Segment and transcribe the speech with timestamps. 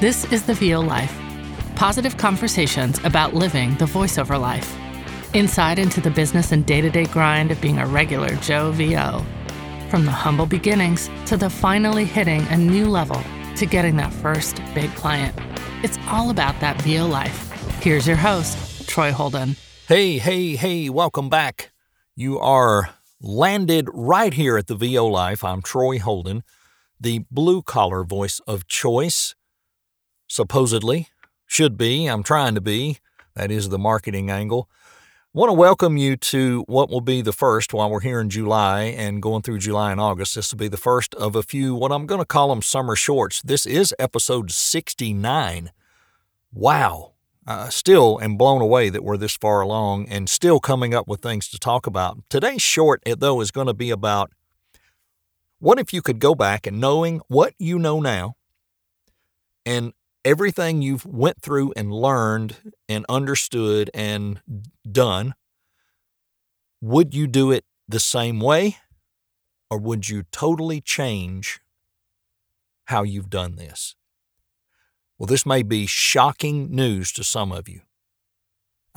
[0.00, 1.18] This is the VO Life
[1.74, 4.76] positive conversations about living the voiceover life.
[5.34, 9.24] Insight into the business and day to day grind of being a regular Joe VO.
[9.90, 13.20] From the humble beginnings to the finally hitting a new level
[13.56, 15.34] to getting that first big client.
[15.82, 17.50] It's all about that VO life.
[17.82, 19.56] Here's your host, Troy Holden.
[19.88, 21.72] Hey, hey, hey, welcome back.
[22.14, 22.90] You are
[23.20, 25.42] landed right here at the VO Life.
[25.42, 26.42] I'm Troy Holden,
[27.00, 29.34] the blue collar voice of choice,
[30.26, 31.08] supposedly.
[31.46, 32.06] Should be.
[32.06, 32.98] I'm trying to be.
[33.34, 34.68] That is the marketing angle.
[35.34, 38.30] I want to welcome you to what will be the first while we're here in
[38.30, 40.34] July and going through July and August.
[40.34, 42.96] This will be the first of a few, what I'm going to call them summer
[42.96, 43.42] shorts.
[43.42, 45.70] This is episode 69.
[46.52, 47.12] Wow.
[47.46, 51.20] Uh, still am blown away that we're this far along and still coming up with
[51.20, 52.18] things to talk about.
[52.30, 54.32] Today's short, though, is going to be about
[55.58, 58.36] what if you could go back and knowing what you know now
[59.66, 59.92] and
[60.26, 62.56] everything you've went through and learned
[62.88, 64.40] and understood and
[64.90, 65.34] done,
[66.80, 68.76] would you do it the same way
[69.70, 71.60] or would you totally change
[72.86, 73.94] how you've done this?
[75.16, 77.82] Well, this may be shocking news to some of you.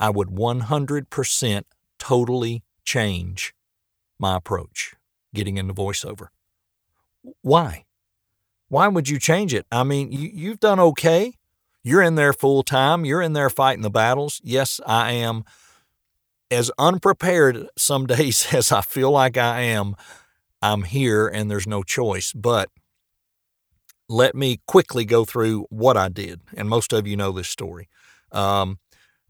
[0.00, 1.62] I would 100%
[2.00, 3.54] totally change
[4.18, 4.94] my approach
[5.32, 6.28] getting into voiceover.
[7.42, 7.84] Why?
[8.70, 9.66] Why would you change it?
[9.72, 11.34] I mean, you, you've done okay.
[11.82, 13.04] You're in there full time.
[13.04, 14.40] You're in there fighting the battles.
[14.44, 15.44] Yes, I am
[16.52, 19.96] as unprepared some days as I feel like I am.
[20.62, 22.32] I'm here and there's no choice.
[22.32, 22.70] But
[24.08, 26.40] let me quickly go through what I did.
[26.56, 27.88] And most of you know this story.
[28.30, 28.78] Um,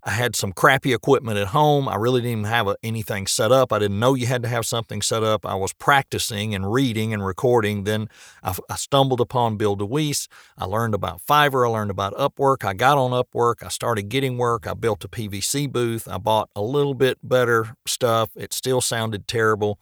[0.02, 1.88] I had some crappy equipment at home.
[1.88, 3.72] I really didn't have anything set up.
[3.72, 5.44] I didn't know you had to have something set up.
[5.44, 7.84] I was practicing and reading and recording.
[7.84, 8.08] Then
[8.42, 10.26] I, I stumbled upon Bill DeWees.
[10.56, 11.68] I learned about Fiverr.
[11.68, 12.64] I learned about Upwork.
[12.64, 13.62] I got on Upwork.
[13.62, 14.66] I started getting work.
[14.66, 16.08] I built a PVC booth.
[16.08, 18.30] I bought a little bit better stuff.
[18.36, 19.78] It still sounded terrible.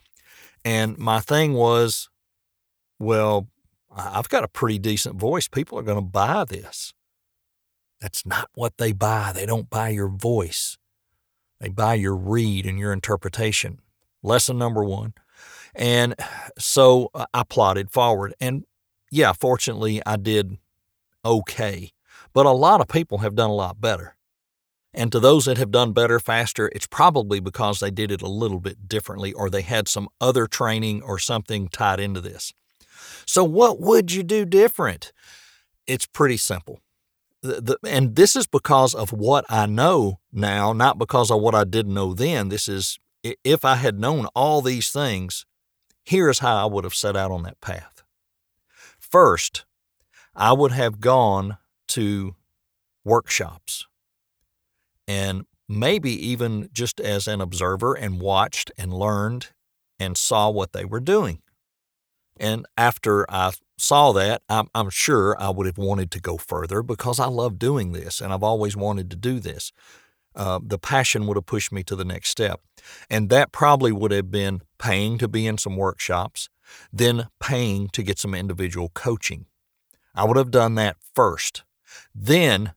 [0.65, 2.09] And my thing was,
[2.99, 3.47] well,
[3.97, 5.49] I've got a pretty decent voice.
[5.49, 6.93] People are going to buy this.
[8.01, 9.33] That's not what they buy.
[9.35, 10.79] They don't buy your voice,
[11.61, 13.81] they buy your read and your interpretation.
[14.23, 15.15] Lesson number one.
[15.75, 16.15] And
[16.59, 18.35] so uh, I plotted forward.
[18.41, 18.65] And
[19.13, 20.59] yeah, fortunately, I did
[21.25, 21.93] okay.
[22.33, 24.17] But a lot of people have done a lot better.
[24.93, 28.29] And to those that have done better faster, it's probably because they did it a
[28.29, 32.53] little bit differently or they had some other training or something tied into this.
[33.27, 35.13] So, what would you do different?
[35.87, 36.81] It's pretty simple
[37.43, 41.65] the, and this is because of what I know now, not because of what I
[41.65, 42.49] didn't know then.
[42.49, 45.45] This is if I had known all these things,
[46.05, 48.03] here's how I would have set out on that path.
[48.99, 49.65] First,
[50.35, 52.35] I would have gone to
[53.05, 53.87] workshops
[55.07, 59.49] and maybe even just as an observer and watched and learned
[59.99, 61.41] and saw what they were doing.
[62.39, 66.83] And after I saw that, I'm, I'm, sure I would have wanted to go further
[66.83, 69.73] because I love doing this and I've always wanted to do this.
[70.35, 72.61] Uh, the passion would have pushed me to the next step.
[73.09, 76.49] And that probably would have been paying to be in some workshops,
[76.93, 79.47] then paying to get some individual coaching.
[80.15, 81.65] I would have done that first.
[82.15, 82.73] Then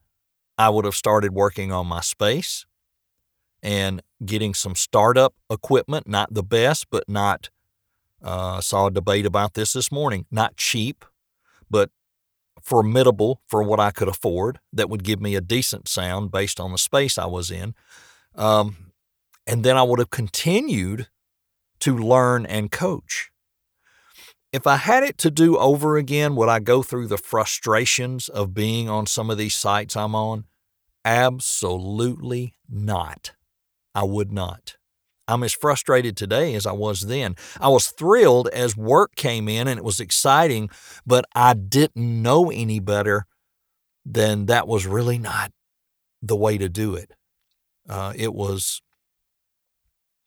[0.57, 2.65] I would have started working on my space
[3.63, 7.49] and getting some startup equipment, not the best, but not
[8.23, 10.25] uh, saw a debate about this this morning.
[10.31, 11.05] Not cheap,
[11.69, 11.89] but
[12.61, 16.71] formidable for what I could afford that would give me a decent sound based on
[16.71, 17.73] the space I was in.
[18.35, 18.91] Um,
[19.47, 21.07] and then I would have continued
[21.79, 23.31] to learn and coach.
[24.53, 28.53] If I had it to do over again, would I go through the frustrations of
[28.53, 30.45] being on some of these sites I'm on?
[31.03, 33.31] Absolutely not.
[33.95, 34.77] I would not.
[35.27, 37.35] I'm as frustrated today as I was then.
[37.59, 40.69] I was thrilled as work came in and it was exciting,
[41.05, 43.25] but I didn't know any better
[44.05, 45.51] than that was really not
[46.21, 47.11] the way to do it.
[47.87, 48.81] Uh, it was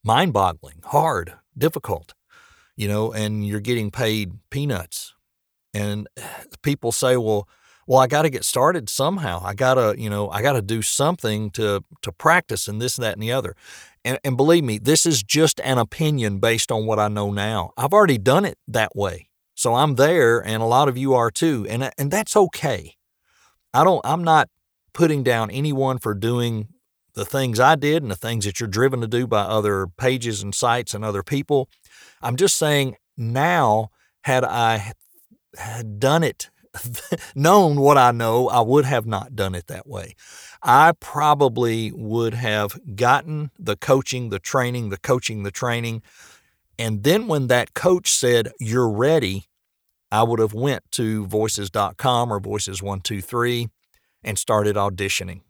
[0.02, 2.14] mind boggling, hard, difficult,
[2.76, 5.14] you know, and you're getting paid peanuts.
[5.72, 6.08] And
[6.62, 7.48] people say, well,
[7.86, 9.42] well, I got to get started somehow.
[9.44, 12.96] I got to, you know, I got to do something to to practice and this,
[12.96, 13.54] that, and the other.
[14.04, 17.72] And, and believe me, this is just an opinion based on what I know now.
[17.76, 19.30] I've already done it that way.
[19.54, 21.66] So I'm there and a lot of you are too.
[21.68, 22.96] And, uh, and that's okay.
[23.72, 24.48] I don't, I'm not
[24.92, 26.68] putting down anyone for doing
[27.14, 30.42] the things I did and the things that you're driven to do by other pages
[30.42, 31.68] and sites and other people.
[32.20, 33.90] I'm just saying now,
[34.22, 34.92] had I
[35.56, 36.50] had done it
[37.34, 40.14] known what I know, I would have not done it that way.
[40.62, 46.02] I probably would have gotten the coaching, the training, the coaching, the training.
[46.78, 49.44] And then when that coach said, You're ready,
[50.10, 53.68] I would have went to voices.com or voices123
[54.22, 55.42] and started auditioning.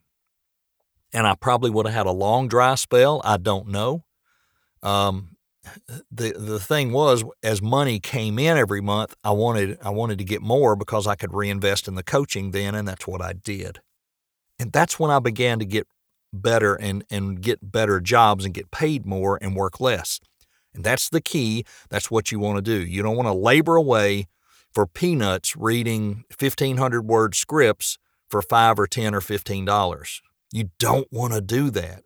[1.12, 3.22] And I probably would have had a long dry spell.
[3.24, 4.04] I don't know.
[4.82, 5.33] Um,
[6.10, 10.24] the the thing was as money came in every month I wanted I wanted to
[10.24, 13.80] get more because I could reinvest in the coaching then and that's what I did.
[14.58, 15.86] And that's when I began to get
[16.32, 20.20] better and and get better jobs and get paid more and work less.
[20.74, 21.64] And that's the key.
[21.88, 22.84] That's what you want to do.
[22.84, 24.26] You don't want to labor away
[24.72, 27.96] for peanuts reading 1500 word scripts
[28.28, 30.20] for 5 or 10 or 15 dollars.
[30.52, 32.02] You don't want to do that.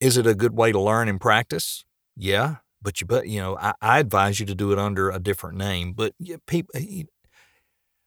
[0.00, 1.84] Is it a good way to learn and practice?
[2.16, 5.18] Yeah, but you but you know I, I advise you to do it under a
[5.18, 5.92] different name.
[5.92, 6.14] But
[6.46, 6.72] people,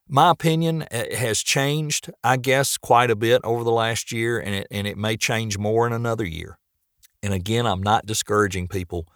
[0.07, 4.56] my opinion eh, has changed, I guess, quite a bit over the last year, and
[4.56, 6.60] it and it may change more in another year.
[7.24, 9.07] And again, I'm not discouraging people.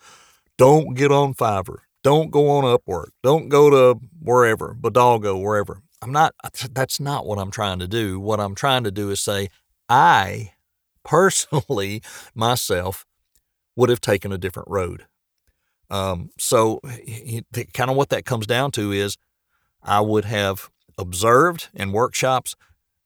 [0.58, 1.80] Don't get on Fiverr.
[2.04, 3.10] Don't go on Upwork.
[3.24, 5.82] Don't go to wherever, Bodalgo, wherever.
[6.02, 6.34] I'm not.
[6.72, 8.20] That's not what I'm trying to do.
[8.20, 9.50] What I'm trying to do is say
[9.88, 10.54] I
[11.04, 12.02] personally
[12.34, 13.06] myself
[13.80, 15.06] would have taken a different road.
[15.90, 16.82] Um, so,
[17.74, 19.18] kind of what that comes down to is
[19.82, 22.56] I would have observed in workshops,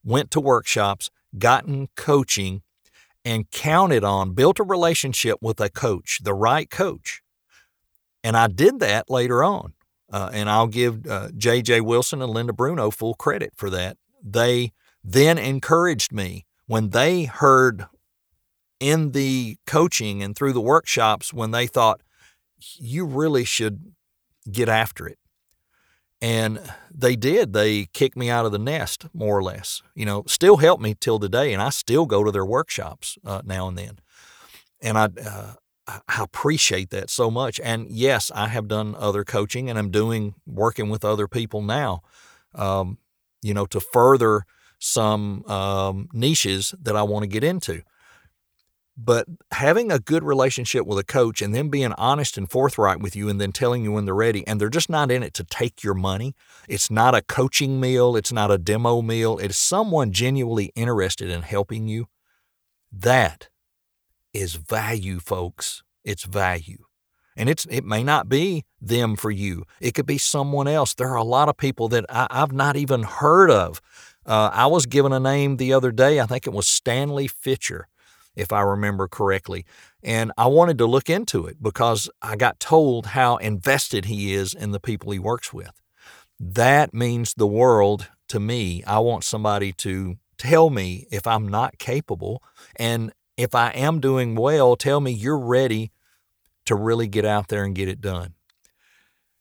[0.03, 2.63] went to workshops, gotten coaching,
[3.23, 7.21] and counted on, built a relationship with a coach, the right coach.
[8.23, 9.73] And I did that later on.
[10.11, 11.81] Uh, and I'll give uh, J.J.
[11.81, 13.97] Wilson and Linda Bruno full credit for that.
[14.23, 14.73] They
[15.03, 17.85] then encouraged me when they heard
[18.83, 22.01] in the coaching and through the workshops when they thought
[22.77, 23.93] you really should
[24.51, 25.17] get after it.
[26.21, 26.59] And
[26.93, 27.53] they did.
[27.53, 29.81] They kicked me out of the nest, more or less.
[29.95, 33.41] You know, still help me till today, and I still go to their workshops uh,
[33.45, 33.99] now and then.
[34.81, 35.53] And I, uh,
[35.87, 37.61] I appreciate that so much.
[37.63, 42.01] And yes, I have done other coaching, and I'm doing working with other people now.
[42.53, 42.97] Um,
[43.41, 44.45] you know, to further
[44.79, 47.81] some um, niches that I want to get into.
[48.95, 53.15] But having a good relationship with a coach and then being honest and forthright with
[53.15, 55.43] you and then telling you when they're ready, and they're just not in it to
[55.43, 56.35] take your money.
[56.69, 61.41] It's not a coaching meal, it's not a demo meal, it's someone genuinely interested in
[61.41, 62.07] helping you.
[62.91, 63.49] That
[64.31, 65.83] is value, folks.
[66.03, 66.85] It's value.
[67.35, 69.63] And it's it may not be them for you.
[69.81, 70.93] It could be someone else.
[70.93, 73.81] There are a lot of people that I, have not even heard of.
[74.23, 76.19] Uh, I was given a name the other day.
[76.19, 77.87] I think it was Stanley Fitcher
[78.35, 79.65] if I remember correctly.
[80.01, 84.53] And I wanted to look into it because I got told how invested he is
[84.53, 85.71] in the people he works with.
[86.39, 88.83] That means the world to me.
[88.85, 92.43] I want somebody to tell me if I'm not capable.
[92.75, 95.91] And if I am doing well, tell me you're ready
[96.65, 98.33] to really get out there and get it done.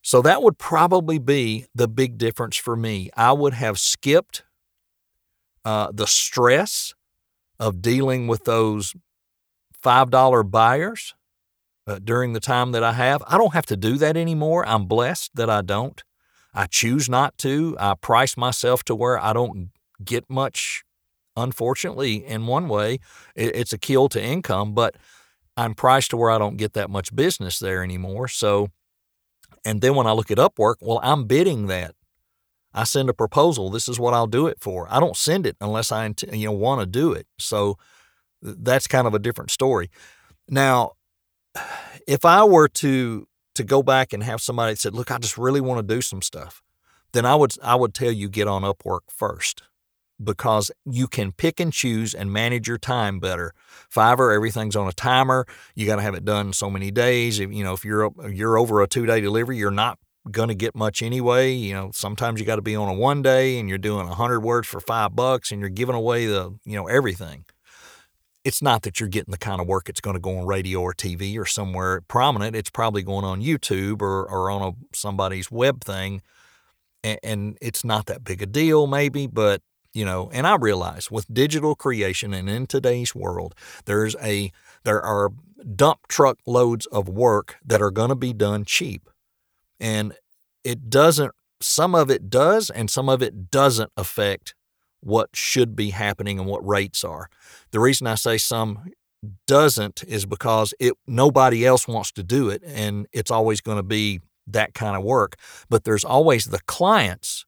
[0.03, 3.11] So that would probably be the big difference for me.
[3.17, 4.43] I would have skipped
[5.65, 6.95] uh, the stress
[7.63, 8.93] of dealing with those
[9.85, 11.15] $5 buyers
[11.87, 13.23] uh, during the time that I have.
[13.29, 14.67] I don't have to do that anymore.
[14.67, 16.03] I'm blessed that I don't.
[16.53, 17.77] I choose not to.
[17.79, 19.71] I price myself to where I don't
[20.05, 20.83] get much.
[21.37, 22.99] Unfortunately, in one way,
[23.37, 24.97] it's a kill to income, but
[25.57, 28.27] I'm priced to where I don't get that much business there anymore.
[28.27, 28.71] So,
[29.65, 31.95] and then when I look at Upwork, well, I'm bidding that.
[32.75, 33.71] I send a proposal.
[33.71, 34.87] This is what I'll do it for.
[34.91, 37.27] I don't send it unless I you know want to do it.
[37.39, 37.77] So
[38.43, 39.91] that's kind of a different story.
[40.49, 40.93] Now,
[42.07, 45.39] if I were to to go back and have somebody that said, "Look, I just
[45.39, 46.63] really want to do some stuff,"
[47.13, 49.63] then I would I would tell you get on Upwork first
[50.23, 53.53] because you can pick and choose and manage your time better.
[53.95, 55.47] Fiverr, everything's on a timer.
[55.75, 57.41] You got to have it done so many days.
[57.41, 59.99] If, you know, if you're you're over a two day delivery, you're not
[60.31, 61.53] going to get much anyway.
[61.53, 64.15] You know, sometimes you got to be on a one day and you're doing a
[64.15, 67.45] hundred words for five bucks and you're giving away the, you know, everything.
[68.45, 70.81] It's not that you're getting the kind of work that's going to go on radio
[70.81, 72.57] or TV or somewhere prominent.
[72.57, 76.23] It's probably going on YouTube or, or on a, somebody's web thing.
[77.05, 79.63] And, and it's not that big a deal, maybe, but
[79.95, 84.51] you know, and I realize with digital creation and in today's world, there's a
[84.85, 85.31] there are
[85.77, 89.09] dump truck loads of work that are going to be done cheap.
[89.83, 90.15] And
[90.65, 94.55] it doesn't, some of it does, and some of it doesn't affect
[95.01, 97.29] what should be happening and what rates are.
[97.73, 98.93] The reason I say some
[99.47, 103.83] doesn't is because it nobody else wants to do it and it's always going to
[103.83, 105.37] be that kind of work
[105.69, 107.45] but there's always the clients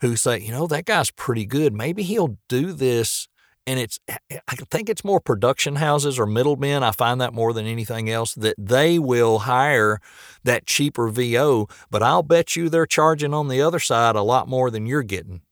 [0.00, 1.74] who say, you know, that guy's pretty good.
[1.74, 3.28] Maybe he'll do this.
[3.68, 6.82] And it's, I think it's more production houses or middlemen.
[6.82, 10.00] I find that more than anything else that they will hire
[10.42, 14.48] that cheaper VO, but I'll bet you they're charging on the other side a lot
[14.48, 15.42] more than you're getting.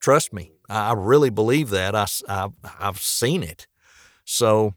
[0.00, 1.94] Trust me, I really believe that.
[1.94, 2.48] I, I,
[2.78, 3.66] I've seen it.
[4.26, 4.74] So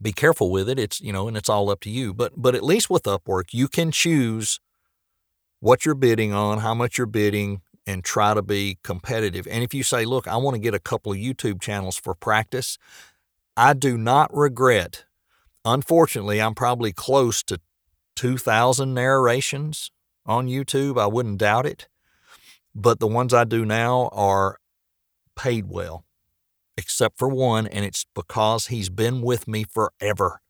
[0.00, 0.78] be careful with it.
[0.78, 2.14] It's, you know, and it's all up to you.
[2.14, 4.58] But, but at least with Upwork, you can choose
[5.60, 9.46] what you're bidding on, how much you're bidding, and try to be competitive.
[9.50, 12.14] And if you say, look, I want to get a couple of YouTube channels for
[12.14, 12.78] practice,
[13.56, 15.04] I do not regret.
[15.64, 17.60] Unfortunately, I'm probably close to
[18.16, 19.90] 2,000 narrations
[20.26, 21.00] on YouTube.
[21.00, 21.88] I wouldn't doubt it.
[22.74, 24.58] But the ones I do now are
[25.36, 26.04] paid well,
[26.76, 30.40] except for one, and it's because he's been with me forever.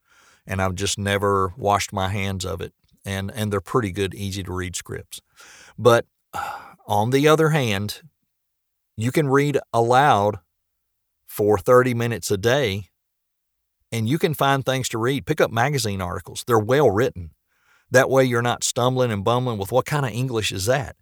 [0.47, 2.73] And I've just never washed my hands of it.
[3.05, 5.21] And, and they're pretty good, easy to read scripts.
[5.79, 6.07] But
[6.87, 8.03] on the other hand,
[8.97, 10.39] you can read aloud
[11.27, 12.91] for 30 minutes a day
[13.91, 15.27] and you can find things to read.
[15.27, 17.31] Pick up magazine articles, they're well written.
[17.91, 20.97] That way, you're not stumbling and bumbling with what kind of English is that?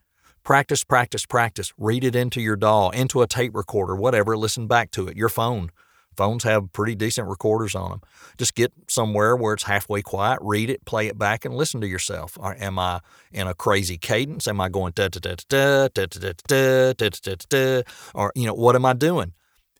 [0.45, 1.73] Practice, practice, practice.
[1.79, 4.37] Read it into your DAW, into a tape recorder, whatever.
[4.37, 5.71] Listen back to it, your phone.
[6.17, 8.01] Phones have pretty decent recorders on them.
[8.39, 11.87] Just get somewhere where it's halfway quiet, read it, play it back, and listen to
[11.87, 12.37] yourself.
[12.43, 13.01] Am I
[13.33, 14.47] in a crazy cadence?
[14.47, 17.83] Am I going da da da da da da da da da da
[18.15, 19.33] Or you know what am I doing?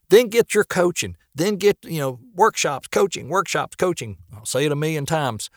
[0.09, 1.15] Then get your coaching.
[1.35, 4.17] Then get you know workshops, coaching, workshops, coaching.
[4.35, 5.49] I'll say it a million times.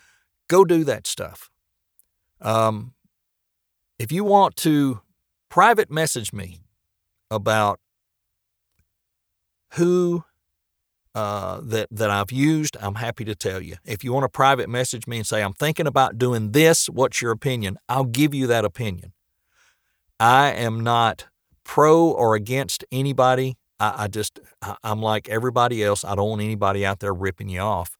[0.48, 1.50] Go do that stuff.
[2.40, 2.94] Um,
[3.98, 5.00] if you want to
[5.48, 6.60] private message me
[7.30, 7.80] about
[9.74, 10.24] who
[11.16, 13.76] uh, that that I've used, I'm happy to tell you.
[13.86, 17.22] If you want to private message me and say I'm thinking about doing this, what's
[17.22, 17.78] your opinion?
[17.88, 19.14] I'll give you that opinion.
[20.20, 21.24] I am not
[21.64, 23.56] pro or against anybody.
[23.80, 26.04] I, I just I, am like everybody else.
[26.04, 27.96] I don't want anybody out there ripping you off.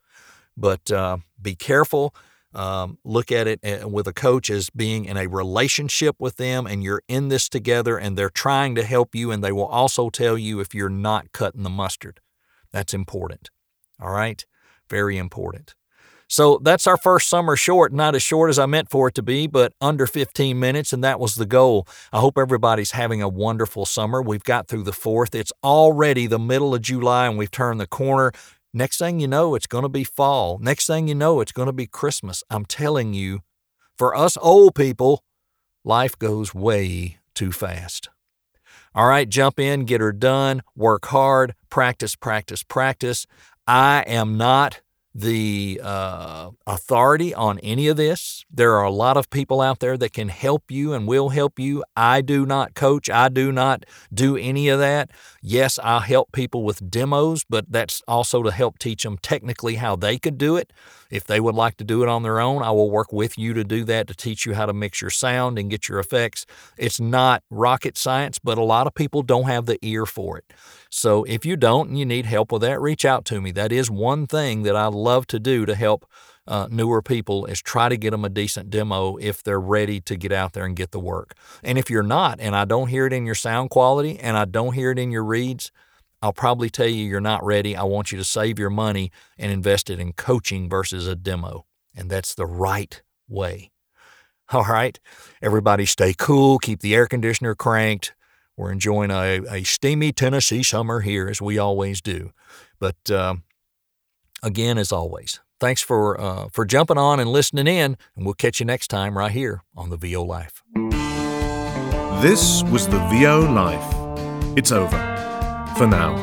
[0.55, 2.15] But uh, be careful.
[2.53, 6.67] Um, look at it uh, with a coach as being in a relationship with them,
[6.67, 10.11] and you're in this together, and they're trying to help you, and they will also
[10.11, 12.21] tell you if you're not cutting the mustard.
[12.73, 13.51] That's important.
[14.01, 14.45] All right?
[14.89, 15.75] Very important.
[16.29, 17.93] So that's our first summer short.
[17.93, 21.05] Not as short as I meant for it to be, but under 15 minutes, and
[21.05, 21.87] that was the goal.
[22.13, 24.21] I hope everybody's having a wonderful summer.
[24.21, 25.35] We've got through the fourth.
[25.35, 28.33] It's already the middle of July, and we've turned the corner.
[28.75, 30.59] Next thing you know, it's going to be fall.
[30.59, 32.43] Next thing you know, it's going to be Christmas.
[32.51, 33.41] I'm telling you,
[33.97, 35.23] for us old people,
[35.85, 38.11] life goes way too fast.
[38.97, 43.27] All right, jump in, get her done, work hard, practice, practice, practice.
[43.67, 44.81] I am not
[45.19, 48.45] the uh, authority on any of this.
[48.51, 51.59] There are a lot of people out there that can help you and will help
[51.59, 51.83] you.
[51.97, 53.09] I do not coach.
[53.09, 55.11] I do not do any of that.
[55.41, 59.97] Yes, I help people with demos, but that's also to help teach them technically how
[59.97, 60.71] they could do it.
[61.11, 63.55] If they would like to do it on their own, I will work with you
[63.55, 66.45] to do that to teach you how to mix your sound and get your effects.
[66.77, 70.53] It's not rocket science, but a lot of people don't have the ear for it.
[70.91, 73.53] So if you don't and you need help with that, reach out to me.
[73.53, 76.07] That is one thing that I love to do to help
[76.47, 80.17] uh, newer people is try to get them a decent demo if they're ready to
[80.17, 81.35] get out there and get the work.
[81.63, 84.45] And if you're not, and I don't hear it in your sound quality and I
[84.45, 85.73] don't hear it in your reads,
[86.23, 87.77] I'll probably tell you you're not ready.
[87.77, 91.67] I want you to save your money and invest it in coaching versus a demo.
[91.95, 93.73] And that's the right way.
[94.53, 94.99] All right.
[95.43, 98.15] Everybody stay cool, keep the air conditioner cranked,
[98.57, 102.33] we're enjoying a, a steamy Tennessee summer here, as we always do.
[102.79, 103.37] But uh,
[104.47, 108.61] again, as always, thanks for uh, for jumping on and listening in, and we'll catch
[108.61, 110.63] you next time right here on the VO Life.
[112.23, 114.57] This was the VO Life.
[114.57, 114.97] It's over
[115.77, 116.15] for now.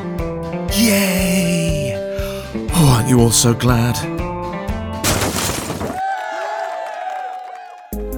[0.74, 1.94] Yay!
[2.76, 3.96] Oh, aren't you all so glad?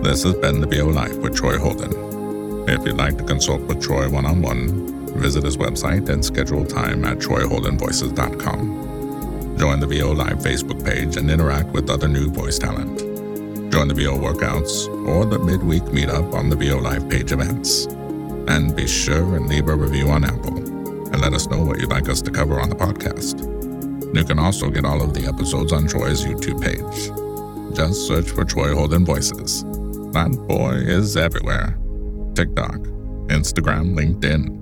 [0.04, 2.70] This has been the VO Life with Troy Holden.
[2.70, 6.64] If you'd like to consult with Troy one on one, visit his website and schedule
[6.64, 8.85] time at troyholdenvoices.com.
[9.58, 13.00] Join the VO Life Facebook page and interact with other new voice talent.
[13.72, 17.86] Join the VO workouts or the midweek meetup on the VO Life page events.
[18.48, 21.90] And be sure and leave a review on Apple and let us know what you'd
[21.90, 23.40] like us to cover on the podcast.
[24.16, 27.76] You can also get all of the episodes on Troy's YouTube page.
[27.76, 29.64] Just search for Troy Holden Voices.
[30.14, 31.78] That boy is everywhere.
[32.34, 32.78] TikTok,
[33.28, 34.62] Instagram, LinkedIn.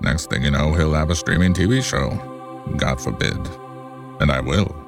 [0.00, 2.10] Next thing you know, he'll have a streaming TV show.
[2.76, 3.61] God forbid.
[4.20, 4.81] And I will.